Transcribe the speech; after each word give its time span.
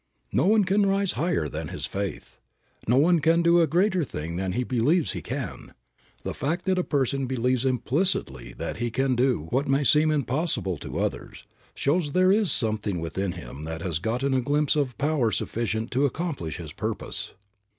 No 0.31 0.47
one 0.47 0.63
can 0.63 0.87
rise 0.87 1.11
higher 1.11 1.47
than 1.47 1.67
his 1.67 1.85
faith. 1.85 2.39
No 2.87 2.97
one 2.97 3.19
can 3.19 3.43
do 3.43 3.61
a 3.61 3.67
greater 3.67 4.03
thing 4.03 4.35
than 4.35 4.53
he 4.53 4.63
believes 4.63 5.11
he 5.11 5.21
can. 5.21 5.75
The 6.23 6.33
fact 6.33 6.65
that 6.65 6.79
a 6.79 6.83
person 6.83 7.27
believes 7.27 7.65
implicitly 7.65 8.53
that 8.53 8.77
he 8.77 8.89
can 8.89 9.15
do 9.15 9.41
what 9.51 9.67
may 9.67 9.83
seem 9.83 10.09
impossible 10.09 10.79
to 10.79 10.97
others, 10.99 11.45
shows 11.75 12.13
there 12.13 12.31
is 12.31 12.51
something 12.51 12.99
within 12.99 13.33
him 13.33 13.63
that 13.65 13.81
has 13.83 13.99
gotten 13.99 14.33
a 14.33 14.41
glimpse 14.41 14.75
of 14.75 14.97
power 14.97 15.29
sufficient 15.29 15.91
to 15.91 16.07
accomplish 16.07 16.57
his 16.57 16.73
purpose. 16.73 17.33